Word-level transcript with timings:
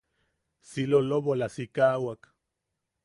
Si 0.69 0.81
lolobola 0.89 1.47
sikaʼawak. 1.55 2.21